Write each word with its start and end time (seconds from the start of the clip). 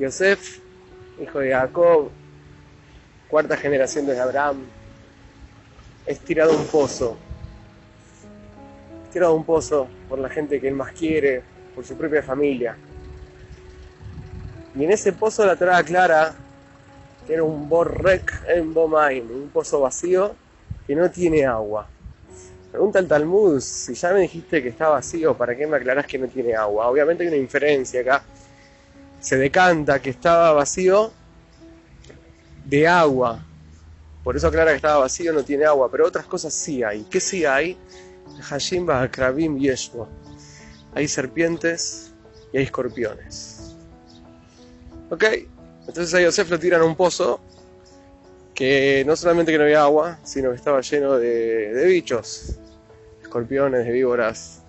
Yosef, 0.00 0.60
hijo 1.20 1.40
de 1.40 1.50
Jacob, 1.50 2.08
cuarta 3.28 3.54
generación 3.54 4.06
de 4.06 4.18
Abraham, 4.18 4.64
es 6.06 6.18
tirado 6.20 6.52
a 6.52 6.56
un 6.56 6.66
pozo. 6.68 7.18
Es 9.04 9.10
tirado 9.10 9.32
a 9.32 9.36
un 9.36 9.44
pozo 9.44 9.88
por 10.08 10.18
la 10.18 10.30
gente 10.30 10.58
que 10.58 10.68
él 10.68 10.74
más 10.74 10.92
quiere, 10.92 11.42
por 11.74 11.84
su 11.84 11.96
propia 11.96 12.22
familia. 12.22 12.78
Y 14.74 14.84
en 14.84 14.90
ese 14.90 15.12
pozo 15.12 15.44
la 15.44 15.56
Torah 15.56 15.82
clara 15.82 16.34
que 17.26 17.34
era 17.34 17.44
un 17.44 17.68
borrek 17.68 18.44
en 18.48 18.72
Bomaim, 18.72 19.30
un 19.30 19.50
pozo 19.50 19.82
vacío 19.82 20.34
que 20.86 20.94
no 20.94 21.10
tiene 21.10 21.44
agua. 21.44 21.86
Pregunta 22.70 23.00
el 23.00 23.06
Talmud, 23.06 23.60
si 23.60 23.92
ya 23.92 24.14
me 24.14 24.20
dijiste 24.20 24.62
que 24.62 24.70
está 24.70 24.88
vacío, 24.88 25.36
¿para 25.36 25.54
qué 25.54 25.66
me 25.66 25.76
aclarás 25.76 26.06
que 26.06 26.18
no 26.18 26.26
tiene 26.26 26.54
agua? 26.54 26.88
Obviamente 26.88 27.22
hay 27.22 27.28
una 27.28 27.36
inferencia 27.36 28.00
acá. 28.00 28.24
Se 29.20 29.36
decanta 29.36 30.00
que 30.00 30.10
estaba 30.10 30.52
vacío 30.52 31.12
de 32.64 32.88
agua. 32.88 33.44
Por 34.24 34.36
eso 34.36 34.48
aclara 34.48 34.70
que 34.70 34.76
estaba 34.76 34.98
vacío, 34.98 35.32
no 35.32 35.44
tiene 35.44 35.64
agua. 35.64 35.90
Pero 35.90 36.06
otras 36.06 36.26
cosas 36.26 36.54
sí 36.54 36.82
hay. 36.82 37.02
¿Qué 37.04 37.20
sí 37.20 37.44
hay? 37.44 37.76
Yeshua. 39.58 40.08
Hay 40.94 41.06
serpientes 41.06 42.12
y 42.52 42.58
hay 42.58 42.64
escorpiones. 42.64 43.76
¿Ok? 45.10 45.24
Entonces 45.86 46.14
a 46.14 46.20
Yosef 46.20 46.50
lo 46.50 46.58
tiran 46.58 46.82
a 46.82 46.84
un 46.84 46.96
pozo 46.96 47.40
que 48.54 49.02
no 49.06 49.16
solamente 49.16 49.52
que 49.52 49.58
no 49.58 49.64
había 49.64 49.82
agua, 49.82 50.18
sino 50.22 50.50
que 50.50 50.56
estaba 50.56 50.80
lleno 50.82 51.16
de, 51.18 51.72
de 51.72 51.86
bichos, 51.86 52.58
escorpiones, 53.22 53.86
de 53.86 53.92
víboras, 53.92 54.62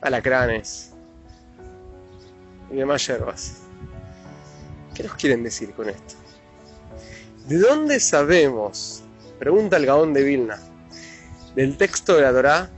alacranes 0.00 0.90
y 2.70 2.76
demás 2.76 3.06
hierbas. 3.06 3.69
¿Qué 5.00 5.08
nos 5.08 5.16
quieren 5.16 5.42
decir 5.42 5.72
con 5.72 5.88
esto? 5.88 6.14
¿De 7.46 7.56
dónde 7.56 8.00
sabemos, 8.00 9.02
pregunta 9.38 9.78
el 9.78 9.86
Gaón 9.86 10.12
de 10.12 10.22
Vilna, 10.22 10.60
del 11.54 11.78
texto 11.78 12.16
de 12.16 12.20
la 12.20 12.32
Torá, 12.32 12.70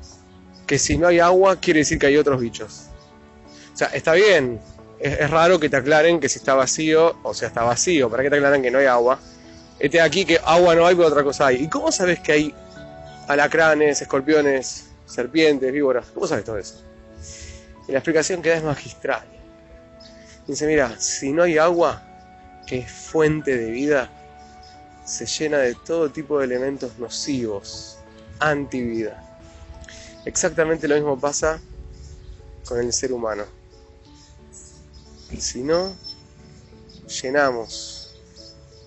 que 0.65 0.79
si 0.79 0.97
no 0.97 1.09
hay 1.09 1.19
agua 1.19 1.57
quiere 1.57 1.81
decir 1.81 1.99
que 1.99 2.07
hay 2.07 2.17
otros 2.17 2.41
bichos? 2.41 2.83
O 3.75 3.77
sea, 3.77 3.89
está 3.89 4.13
bien, 4.13 4.61
es, 5.01 5.29
raro 5.31 5.59
que 5.59 5.69
te 5.69 5.79
aclaren 5.79 6.21
que 6.21 6.29
si 6.29 6.39
está 6.39 6.55
vacío, 6.55 7.17
o 7.25 7.35
sea, 7.35 7.49
está 7.49 7.65
vacío, 7.65 8.09
¿para 8.09 8.23
qué 8.23 8.31
te 8.31 8.37
aclaran 8.37 8.63
que 8.63 8.71
no 8.71 8.79
hay 8.79 8.87
agua? 8.87 9.19
Este 9.81 10.01
aquí 10.01 10.25
que 10.25 10.39
agua 10.45 10.77
no 10.77 10.87
hay, 10.87 10.95
pero 10.95 11.09
otra 11.09 11.25
cosa 11.25 11.49
hay. 11.49 11.65
¿Y 11.65 11.69
cómo 11.69 11.91
sabes 11.91 12.21
que 12.21 12.31
hay 12.31 12.55
alacranes, 13.27 14.01
escorpiones, 14.01 14.91
serpientes, 15.07 15.73
víboras? 15.73 16.07
¿Cómo 16.15 16.29
sabes 16.29 16.45
todo 16.45 16.59
eso? 16.59 16.85
Y 17.89 17.91
la 17.91 17.99
explicación 17.99 18.41
que 18.43 18.51
da 18.51 18.59
es 18.59 18.63
magistral. 18.63 19.25
Dice, 20.47 20.67
mira, 20.67 21.01
si 21.01 21.33
no 21.33 21.45
hay 21.45 21.59
agua, 21.59 22.03
es 22.79 22.91
fuente 22.91 23.57
de 23.59 23.71
vida, 23.71 24.11
se 25.05 25.27
llena 25.27 25.59
de 25.59 25.75
todo 25.75 26.11
tipo 26.11 26.39
de 26.39 26.47
elementos 26.47 26.99
nocivos, 26.99 27.99
antivida. 28.39 29.23
Exactamente 30.25 30.89
lo 30.89 30.95
mismo 30.95 31.19
pasa 31.21 31.61
con 32.67 32.81
el 32.81 32.93
ser 32.93 33.13
humano. 33.13 33.45
Si 35.39 35.63
no, 35.63 35.95
llenamos 37.23 38.15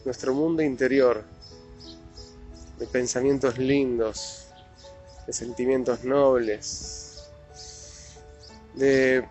nuestro 0.04 0.34
mundo 0.34 0.64
interior 0.64 1.24
de 2.80 2.88
pensamientos 2.88 3.58
lindos, 3.60 4.48
de 5.28 5.34
sentimientos 5.34 6.04
nobles, 6.04 7.30
de 8.74 9.28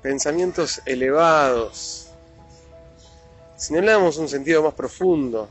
pensamientos 0.00 0.80
elevados. 0.86 2.07
Si 3.58 3.74
no 3.74 3.80
le 3.80 3.90
damos 3.90 4.16
un 4.18 4.28
sentido 4.28 4.62
más 4.62 4.74
profundo 4.74 5.48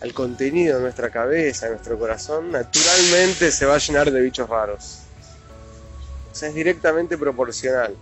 al 0.00 0.14
contenido 0.14 0.76
de 0.76 0.84
nuestra 0.84 1.10
cabeza, 1.10 1.66
de 1.66 1.72
nuestro 1.72 1.98
corazón, 1.98 2.50
naturalmente 2.50 3.52
se 3.52 3.66
va 3.66 3.74
a 3.74 3.78
llenar 3.78 4.10
de 4.10 4.22
bichos 4.22 4.48
raros. 4.48 5.00
O 6.32 6.34
sea, 6.34 6.48
es 6.48 6.54
directamente 6.54 7.18
proporcional. 7.18 7.94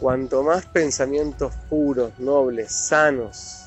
Cuanto 0.00 0.42
más 0.42 0.66
pensamientos 0.66 1.54
puros, 1.70 2.18
nobles, 2.18 2.72
sanos, 2.72 3.66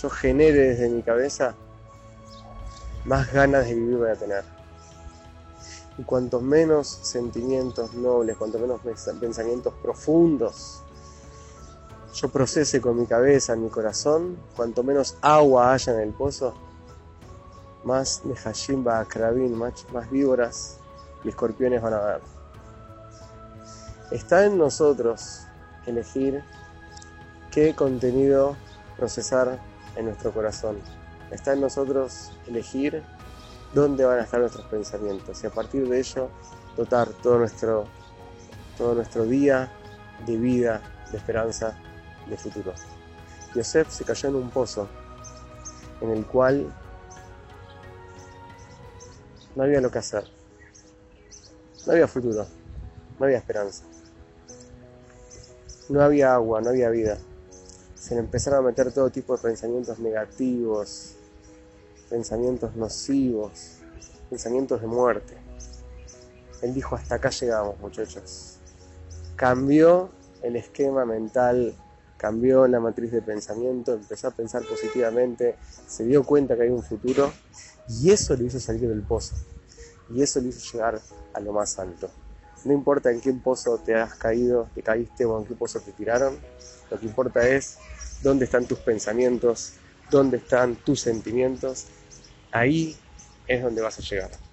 yo 0.00 0.08
genere 0.08 0.70
desde 0.70 0.88
mi 0.88 1.02
cabeza, 1.02 1.54
más 3.04 3.30
ganas 3.30 3.66
de 3.66 3.74
vivir 3.74 3.98
voy 3.98 4.10
a 4.10 4.16
tener. 4.16 4.42
Y 5.98 6.02
cuanto 6.02 6.40
menos 6.40 6.88
sentimientos 6.88 7.92
nobles, 7.92 8.38
cuanto 8.38 8.58
menos 8.58 8.80
pensamientos 9.20 9.74
profundos 9.82 10.82
yo 12.16 12.30
procese 12.30 12.80
con 12.80 12.98
mi 12.98 13.06
cabeza, 13.06 13.54
mi 13.56 13.68
corazón, 13.68 14.38
cuanto 14.56 14.82
menos 14.82 15.16
agua 15.20 15.74
haya 15.74 15.92
en 15.92 16.00
el 16.00 16.12
pozo, 16.14 16.54
más 17.84 18.24
Nehashim 18.24 18.86
va 18.86 19.00
a 19.00 19.06
más 19.92 20.10
víboras 20.10 20.78
y 21.24 21.28
escorpiones 21.28 21.82
van 21.82 21.92
a 21.92 21.98
haber. 21.98 22.20
Está 24.10 24.46
en 24.46 24.56
nosotros 24.56 25.42
elegir 25.84 26.42
qué 27.50 27.74
contenido 27.74 28.56
procesar 28.96 29.60
en 29.94 30.06
nuestro 30.06 30.32
corazón. 30.32 30.78
Está 31.30 31.52
en 31.52 31.60
nosotros 31.60 32.32
elegir 32.46 33.02
dónde 33.74 34.06
van 34.06 34.20
a 34.20 34.22
estar 34.22 34.40
nuestros 34.40 34.64
pensamientos 34.66 35.44
y 35.44 35.46
a 35.46 35.50
partir 35.50 35.86
de 35.86 35.98
ello 35.98 36.30
dotar 36.78 37.08
todo 37.08 37.38
nuestro, 37.38 37.84
todo 38.78 38.94
nuestro 38.94 39.24
día 39.24 39.70
de 40.24 40.36
vida, 40.38 40.80
de 41.10 41.18
esperanza, 41.18 41.76
de 42.28 42.36
futuro. 42.36 42.72
Yosef 43.54 43.90
se 43.90 44.04
cayó 44.04 44.28
en 44.28 44.34
un 44.36 44.50
pozo 44.50 44.88
en 46.00 46.10
el 46.10 46.26
cual 46.26 46.72
no 49.54 49.62
había 49.62 49.80
lo 49.80 49.90
que 49.90 49.98
hacer, 49.98 50.24
no 51.86 51.92
había 51.92 52.06
futuro, 52.06 52.46
no 53.18 53.24
había 53.24 53.38
esperanza, 53.38 53.84
no 55.88 56.02
había 56.02 56.34
agua, 56.34 56.60
no 56.60 56.70
había 56.70 56.90
vida 56.90 57.18
se 58.06 58.14
le 58.14 58.20
empezaron 58.20 58.60
a 58.60 58.62
meter 58.68 58.92
todo 58.92 59.10
tipo 59.10 59.36
de 59.36 59.42
pensamientos 59.42 59.98
negativos, 59.98 61.16
pensamientos 62.08 62.76
nocivos, 62.76 63.78
pensamientos 64.30 64.80
de 64.80 64.86
muerte. 64.86 65.34
Él 66.62 66.72
dijo, 66.72 66.94
hasta 66.94 67.16
acá 67.16 67.30
llegamos 67.30 67.80
muchachos. 67.80 68.58
Cambió 69.34 70.10
el 70.44 70.54
esquema 70.54 71.04
mental, 71.04 71.74
cambió 72.16 72.66
la 72.66 72.80
matriz 72.80 73.12
de 73.12 73.22
pensamiento, 73.22 73.94
empezó 73.94 74.28
a 74.28 74.30
pensar 74.30 74.62
positivamente, 74.64 75.56
se 75.86 76.04
dio 76.04 76.24
cuenta 76.24 76.56
que 76.56 76.62
hay 76.62 76.70
un 76.70 76.82
futuro 76.82 77.32
y 77.88 78.10
eso 78.10 78.34
le 78.36 78.44
hizo 78.44 78.58
salir 78.58 78.88
del 78.88 79.02
pozo. 79.02 79.34
Y 80.10 80.22
eso 80.22 80.40
le 80.40 80.48
hizo 80.48 80.72
llegar 80.72 81.00
a 81.34 81.40
lo 81.40 81.52
más 81.52 81.78
alto. 81.78 82.10
No 82.64 82.72
importa 82.72 83.10
en 83.10 83.20
qué 83.20 83.32
pozo 83.32 83.78
te 83.78 83.94
has 83.94 84.14
caído, 84.14 84.68
te 84.74 84.82
caíste 84.82 85.24
o 85.24 85.38
en 85.38 85.46
qué 85.46 85.54
pozo 85.54 85.80
te 85.80 85.92
tiraron, 85.92 86.38
lo 86.90 86.98
que 86.98 87.06
importa 87.06 87.46
es 87.46 87.78
dónde 88.22 88.44
están 88.44 88.66
tus 88.66 88.78
pensamientos, 88.78 89.74
dónde 90.10 90.38
están 90.38 90.76
tus 90.76 91.00
sentimientos, 91.00 91.86
ahí 92.50 92.96
es 93.46 93.62
donde 93.62 93.82
vas 93.82 93.98
a 93.98 94.02
llegar. 94.02 94.45